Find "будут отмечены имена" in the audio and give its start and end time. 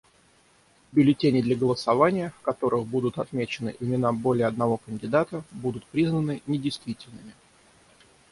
2.87-4.11